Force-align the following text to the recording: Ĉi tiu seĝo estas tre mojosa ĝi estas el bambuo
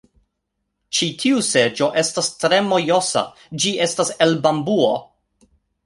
Ĉi 0.99 1.09
tiu 1.23 1.43
seĝo 1.49 1.91
estas 2.03 2.31
tre 2.45 2.61
mojosa 2.71 3.23
ĝi 3.61 3.75
estas 3.89 4.15
el 4.27 4.35
bambuo 4.49 4.93